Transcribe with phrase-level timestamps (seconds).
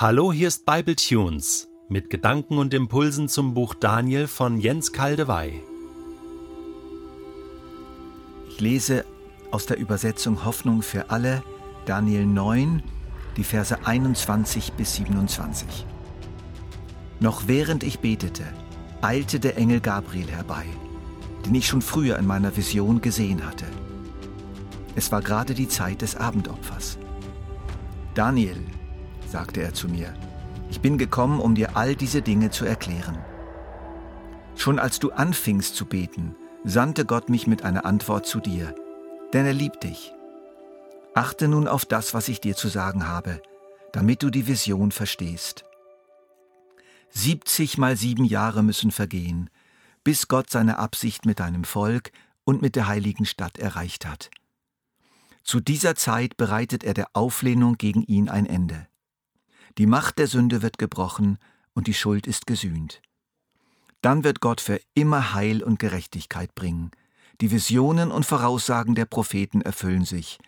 [0.00, 5.60] Hallo, hier ist Bible Tunes mit Gedanken und Impulsen zum Buch Daniel von Jens Kaldewey.
[8.48, 9.04] Ich lese
[9.50, 11.42] aus der Übersetzung Hoffnung für alle
[11.84, 12.80] Daniel 9,
[13.36, 15.66] die Verse 21 bis 27.
[17.18, 18.44] Noch während ich betete,
[19.00, 20.66] eilte der Engel Gabriel herbei,
[21.44, 23.66] den ich schon früher in meiner Vision gesehen hatte.
[24.94, 26.98] Es war gerade die Zeit des Abendopfers.
[28.14, 28.58] Daniel,
[29.30, 30.14] sagte er zu mir,
[30.70, 33.18] ich bin gekommen, um dir all diese Dinge zu erklären.
[34.56, 38.74] Schon als du anfingst zu beten, sandte Gott mich mit einer Antwort zu dir,
[39.32, 40.12] denn er liebt dich.
[41.14, 43.40] Achte nun auf das, was ich dir zu sagen habe,
[43.92, 45.64] damit du die Vision verstehst.
[47.10, 49.48] 70 mal sieben Jahre müssen vergehen,
[50.04, 52.12] bis Gott seine Absicht mit deinem Volk
[52.44, 54.30] und mit der heiligen Stadt erreicht hat.
[55.42, 58.86] Zu dieser Zeit bereitet er der Auflehnung gegen ihn ein Ende.
[59.78, 61.38] Die Macht der Sünde wird gebrochen
[61.72, 63.00] und die Schuld ist gesühnt.
[64.02, 66.90] Dann wird Gott für immer Heil und Gerechtigkeit bringen.
[67.40, 70.38] Die Visionen und Voraussagen der Propheten erfüllen sich,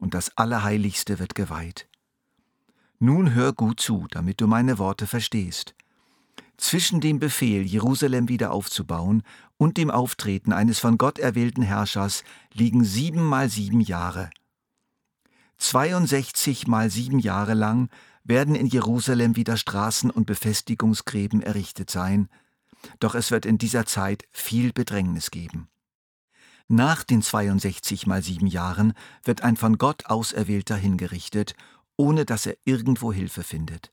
[0.00, 1.88] und das Allerheiligste wird geweiht.
[2.98, 5.74] Nun hör gut zu, damit du meine Worte verstehst.
[6.56, 9.22] Zwischen dem Befehl, Jerusalem wieder aufzubauen,
[9.56, 14.30] und dem Auftreten eines von Gott erwählten Herrschers liegen sieben mal sieben Jahre.
[15.58, 17.88] 62 mal sieben Jahre lang
[18.24, 22.28] werden in Jerusalem wieder Straßen und Befestigungsgräben errichtet sein,
[22.98, 25.68] doch es wird in dieser Zeit viel Bedrängnis geben.
[26.68, 28.92] Nach den 62 mal sieben Jahren
[29.24, 31.54] wird ein von Gott Auserwählter hingerichtet,
[31.96, 33.92] ohne dass er irgendwo Hilfe findet.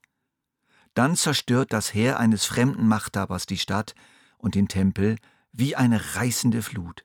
[0.94, 3.96] Dann zerstört das Heer eines fremden Machthabers die Stadt
[4.38, 5.18] und den Tempel
[5.52, 7.04] wie eine reißende Flut.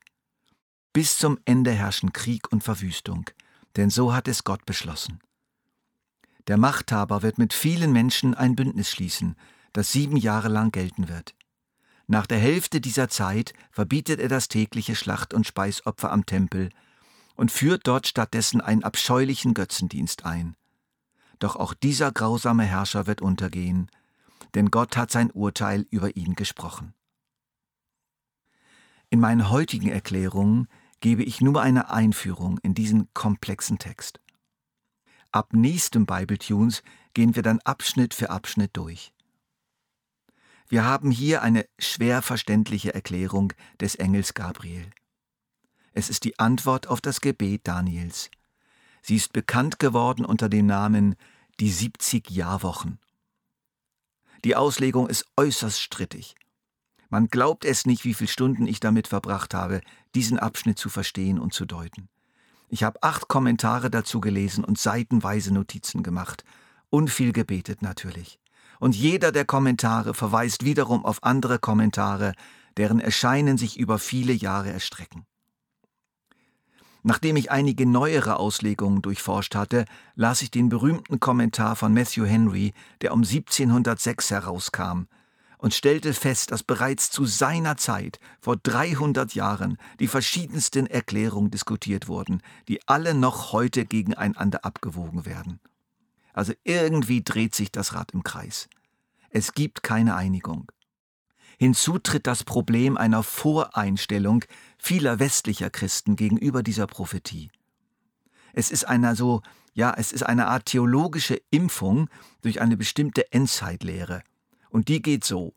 [0.93, 3.31] Bis zum Ende herrschen Krieg und Verwüstung,
[3.77, 5.21] denn so hat es Gott beschlossen.
[6.49, 9.37] Der Machthaber wird mit vielen Menschen ein Bündnis schließen,
[9.73, 11.35] das sieben Jahre lang gelten wird.
[12.07, 16.71] Nach der Hälfte dieser Zeit verbietet er das tägliche Schlacht- und Speisopfer am Tempel
[17.37, 20.57] und führt dort stattdessen einen abscheulichen Götzendienst ein.
[21.39, 23.91] Doch auch dieser grausame Herrscher wird untergehen,
[24.55, 26.95] denn Gott hat sein Urteil über ihn gesprochen.
[29.11, 30.69] In meinen heutigen Erklärungen
[31.01, 34.21] gebe ich nur eine Einführung in diesen komplexen Text.
[35.33, 36.83] Ab nächstem Bible Tunes
[37.15, 39.13] gehen wir dann Abschnitt für Abschnitt durch.
[40.69, 44.91] Wir haben hier eine schwer verständliche Erklärung des Engels Gabriel.
[45.95, 48.31] Es ist die Antwort auf das Gebet Daniels.
[49.03, 51.17] Sie ist bekannt geworden unter dem Namen
[51.61, 52.99] die 70 Jahrwochen.
[54.45, 56.35] Die Auslegung ist äußerst strittig.
[57.09, 59.81] Man glaubt es nicht, wie viele Stunden ich damit verbracht habe,
[60.15, 62.09] diesen Abschnitt zu verstehen und zu deuten.
[62.73, 66.43] Ich habe acht Kommentare dazu gelesen und seitenweise Notizen gemacht.
[66.89, 68.39] Und viel gebetet natürlich.
[68.81, 72.33] Und jeder der Kommentare verweist wiederum auf andere Kommentare,
[72.79, 75.27] deren Erscheinen sich über viele Jahre erstrecken.
[77.03, 79.85] Nachdem ich einige neuere Auslegungen durchforscht hatte,
[80.15, 82.73] las ich den berühmten Kommentar von Matthew Henry,
[83.03, 85.09] der um 1706 herauskam,
[85.63, 92.09] und stellte fest, dass bereits zu seiner Zeit, vor 300 Jahren, die verschiedensten Erklärungen diskutiert
[92.09, 95.61] wurden, die alle noch heute gegeneinander abgewogen werden.
[96.33, 98.69] Also irgendwie dreht sich das Rad im Kreis.
[99.31, 100.73] Es gibt keine Einigung.
[101.59, 104.45] Hinzu tritt das Problem einer Voreinstellung
[104.79, 107.53] vieler westlicher Christen gegenüber dieser Prophetie.
[108.53, 109.43] Es ist eine so,
[109.75, 114.25] ja, es ist eine Art theologische Impfung durch eine bestimmte Endzeitlehre.
[114.73, 115.53] Und die geht so.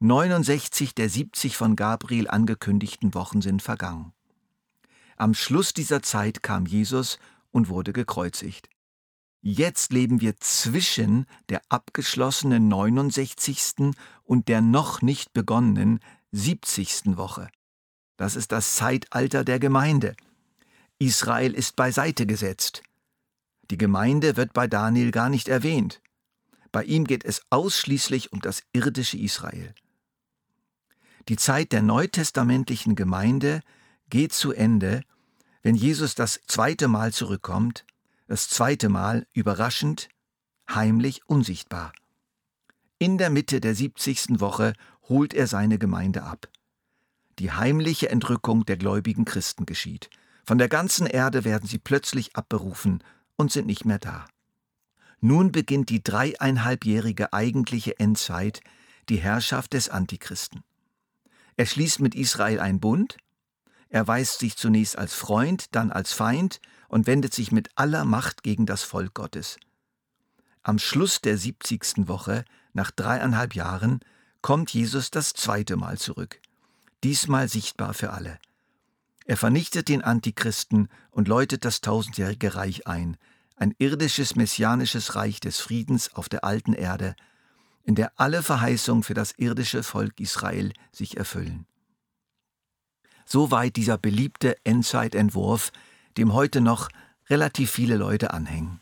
[0.00, 4.12] 69 der 70 von Gabriel angekündigten Wochen sind vergangen.
[5.16, 7.20] Am Schluss dieser Zeit kam Jesus
[7.52, 8.68] und wurde gekreuzigt.
[9.40, 13.92] Jetzt leben wir zwischen der abgeschlossenen 69.
[14.24, 16.00] und der noch nicht begonnenen
[16.32, 17.16] 70.
[17.16, 17.48] Woche.
[18.16, 20.16] Das ist das Zeitalter der Gemeinde.
[20.98, 22.82] Israel ist beiseite gesetzt.
[23.70, 26.00] Die Gemeinde wird bei Daniel gar nicht erwähnt.
[26.74, 29.76] Bei ihm geht es ausschließlich um das irdische Israel.
[31.28, 33.60] Die Zeit der neutestamentlichen Gemeinde
[34.10, 35.04] geht zu Ende,
[35.62, 37.84] wenn Jesus das zweite Mal zurückkommt,
[38.26, 40.08] das zweite Mal überraschend,
[40.68, 41.92] heimlich, unsichtbar.
[42.98, 44.40] In der Mitte der 70.
[44.40, 44.72] Woche
[45.08, 46.48] holt er seine Gemeinde ab.
[47.38, 50.10] Die heimliche Entrückung der gläubigen Christen geschieht.
[50.44, 53.04] Von der ganzen Erde werden sie plötzlich abberufen
[53.36, 54.26] und sind nicht mehr da.
[55.20, 58.60] Nun beginnt die dreieinhalbjährige eigentliche Endzeit,
[59.08, 60.62] die Herrschaft des Antichristen.
[61.56, 63.16] Er schließt mit Israel einen Bund,
[63.88, 68.42] er weist sich zunächst als Freund, dann als Feind und wendet sich mit aller Macht
[68.42, 69.56] gegen das Volk Gottes.
[70.64, 72.08] Am Schluss der 70.
[72.08, 74.00] Woche, nach dreieinhalb Jahren,
[74.42, 76.40] kommt Jesus das zweite Mal zurück.
[77.04, 78.38] Diesmal sichtbar für alle.
[79.26, 83.16] Er vernichtet den Antichristen und läutet das tausendjährige Reich ein,
[83.56, 87.14] ein irdisches messianisches Reich des Friedens auf der alten Erde,
[87.84, 91.66] in der alle Verheißungen für das irdische Volk Israel sich erfüllen.
[93.26, 95.70] Soweit dieser beliebte Endzeitentwurf,
[96.16, 96.88] dem heute noch
[97.28, 98.80] relativ viele Leute anhängen.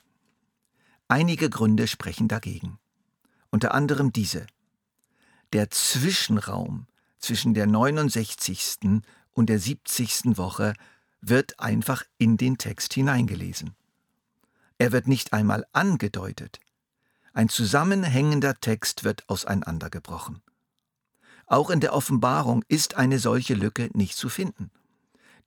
[1.09, 2.79] Einige Gründe sprechen dagegen.
[3.51, 4.47] Unter anderem diese.
[5.53, 6.87] Der Zwischenraum
[7.19, 9.03] zwischen der 69.
[9.33, 10.39] und der 70.
[10.39, 10.75] Woche
[11.21, 13.77] wird einfach in den Text hineingelesen.
[14.79, 16.61] Er wird nicht einmal angedeutet.
[17.33, 20.43] Ein zusammenhängender Text wird auseinandergebrochen.
[21.47, 24.71] Auch in der Offenbarung ist eine solche Lücke nicht zu finden.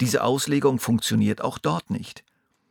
[0.01, 2.24] Diese Auslegung funktioniert auch dort nicht.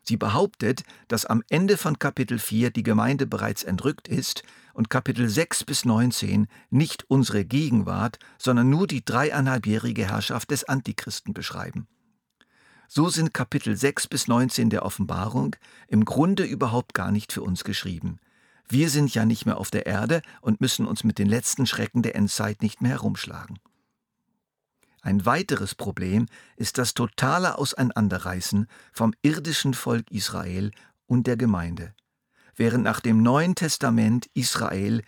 [0.02, 4.42] Sie behauptet, dass am Ende von Kapitel 4 die Gemeinde bereits entrückt ist
[4.74, 11.32] und Kapitel 6 bis 19 nicht unsere Gegenwart, sondern nur die dreieinhalbjährige Herrschaft des Antichristen
[11.32, 11.88] beschreiben.
[12.88, 15.56] So sind Kapitel 6 bis 19 der Offenbarung
[15.88, 18.18] im Grunde überhaupt gar nicht für uns geschrieben.
[18.68, 22.02] Wir sind ja nicht mehr auf der Erde und müssen uns mit den letzten Schrecken
[22.02, 23.58] der Endzeit nicht mehr herumschlagen.
[25.02, 26.26] Ein weiteres Problem
[26.56, 30.70] ist das totale Auseinanderreißen vom irdischen Volk Israel
[31.06, 31.94] und der Gemeinde.
[32.56, 35.02] Während nach dem Neuen Testament Israel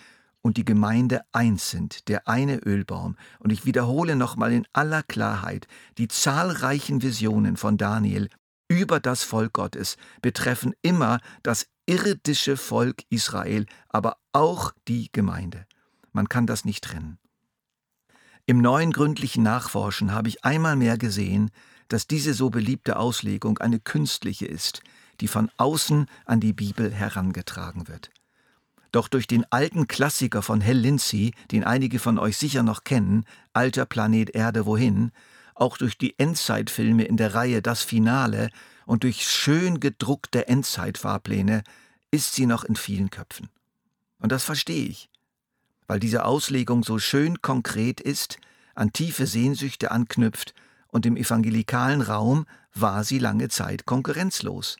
[0.46, 5.66] und die Gemeinde eins sind, der eine Ölbaum, und ich wiederhole nochmal in aller Klarheit,
[5.98, 8.28] die zahlreichen Visionen von Daniel
[8.68, 15.66] über das Volk Gottes betreffen immer das irdische Volk Israel, aber auch die Gemeinde.
[16.12, 17.18] Man kann das nicht trennen.
[18.46, 21.50] Im neuen gründlichen Nachforschen habe ich einmal mehr gesehen,
[21.88, 24.82] dass diese so beliebte Auslegung eine künstliche ist,
[25.20, 28.10] die von außen an die Bibel herangetragen wird.
[28.96, 33.26] Doch durch den alten Klassiker von Hell Lindsey, den einige von euch sicher noch kennen,
[33.52, 35.12] Alter Planet Erde wohin,
[35.54, 38.48] auch durch die Endzeitfilme in der Reihe Das Finale
[38.86, 41.62] und durch schön gedruckte Endzeitfahrpläne
[42.10, 43.50] ist sie noch in vielen Köpfen.
[44.18, 45.10] Und das verstehe ich
[45.86, 48.38] weil diese Auslegung so schön konkret ist,
[48.74, 50.54] an tiefe Sehnsüchte anknüpft
[50.88, 54.78] und im evangelikalen Raum war sie lange Zeit konkurrenzlos.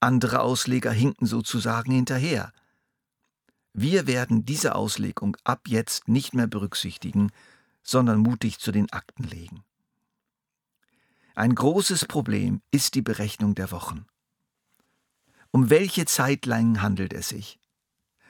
[0.00, 2.52] Andere Ausleger hinken sozusagen hinterher.
[3.78, 7.30] Wir werden diese Auslegung ab jetzt nicht mehr berücksichtigen,
[7.82, 9.64] sondern mutig zu den Akten legen.
[11.34, 14.06] Ein großes Problem ist die Berechnung der Wochen.
[15.50, 17.60] Um welche Zeitlängen handelt es sich?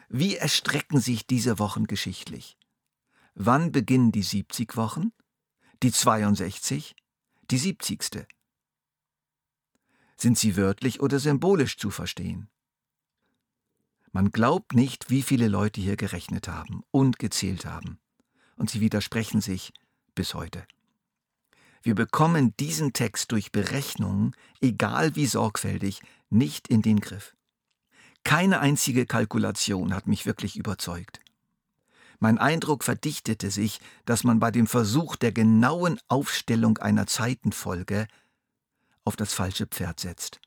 [0.09, 2.59] Wie erstrecken sich diese Wochen geschichtlich?
[3.37, 5.13] Wann beginnen die 70 Wochen?
[5.81, 6.97] Die 62?
[7.53, 8.27] Die 70.
[10.17, 12.49] Sind sie wörtlich oder symbolisch zu verstehen?
[14.17, 17.99] Man glaubt nicht, wie viele Leute hier gerechnet haben und gezählt haben.
[18.57, 19.75] Und sie widersprechen sich
[20.15, 20.67] bis heute.
[21.83, 27.37] Wir bekommen diesen Text durch Berechnungen, egal wie sorgfältig, nicht in den Griff.
[28.25, 31.21] Keine einzige Kalkulation hat mich wirklich überzeugt.
[32.19, 38.07] Mein Eindruck verdichtete sich, dass man bei dem Versuch der genauen Aufstellung einer Zeitenfolge
[39.05, 40.41] auf das falsche Pferd setzt.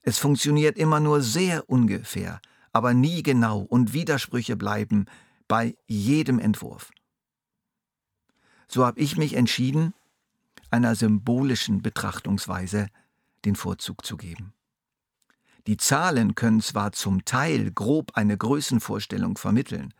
[0.00, 2.40] Es funktioniert immer nur sehr ungefähr,
[2.72, 5.06] aber nie genau und Widersprüche bleiben
[5.48, 6.90] bei jedem Entwurf.
[8.68, 9.94] So habe ich mich entschieden,
[10.70, 12.88] einer symbolischen Betrachtungsweise
[13.44, 14.54] den Vorzug zu geben.
[15.66, 19.94] Die Zahlen können zwar zum Teil grob eine Größenvorstellung vermitteln,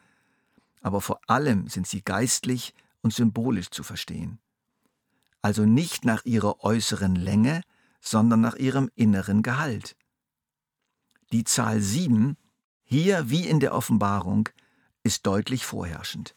[0.81, 4.41] aber vor allem sind sie geistlich und symbolisch zu verstehen.
[5.41, 7.63] Also nicht nach ihrer äußeren Länge,
[8.01, 9.97] sondern nach ihrem inneren Gehalt.
[11.31, 12.37] Die Zahl 7,
[12.93, 14.51] hier wie in der Offenbarung,
[15.03, 16.37] ist deutlich vorherrschend.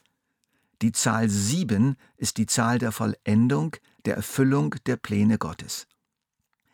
[0.82, 5.86] Die Zahl 7 ist die Zahl der Vollendung, der Erfüllung der Pläne Gottes.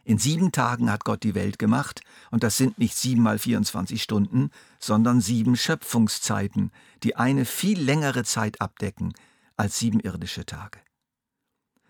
[0.03, 4.03] In sieben Tagen hat Gott die Welt gemacht, und das sind nicht sieben mal 24
[4.03, 6.71] Stunden, sondern sieben Schöpfungszeiten,
[7.01, 9.13] die eine viel längere Zeit abdecken
[9.57, 10.79] als sieben irdische Tage.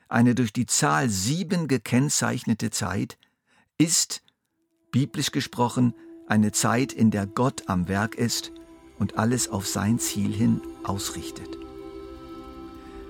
[0.08, 3.18] Eine durch die Zahl sieben gekennzeichnete Zeit
[3.78, 4.24] ist,
[4.94, 5.94] biblisch gesprochen,
[6.32, 8.54] eine Zeit, in der Gott am Werk ist
[8.98, 11.58] und alles auf sein Ziel hin ausrichtet.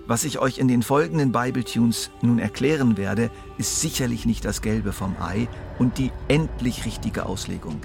[0.07, 4.91] Was ich euch in den folgenden Bibletunes nun erklären werde, ist sicherlich nicht das Gelbe
[4.91, 5.47] vom Ei
[5.77, 7.79] und die endlich richtige Auslegung.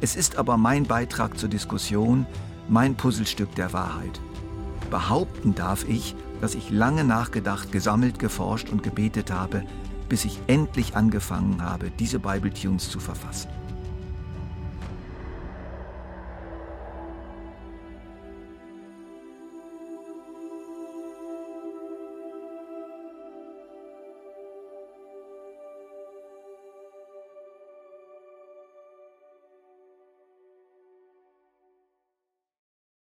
[0.00, 2.24] Es ist aber mein Beitrag zur Diskussion,
[2.68, 4.20] mein Puzzlestück der Wahrheit.
[4.90, 9.64] Behaupten darf ich, dass ich lange nachgedacht, gesammelt, geforscht und gebetet habe,
[10.08, 13.55] bis ich endlich angefangen habe, diese Bibletunes zu verfassen.